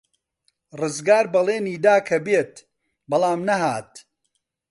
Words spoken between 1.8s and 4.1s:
دا کە بێت، بەڵام نەهات.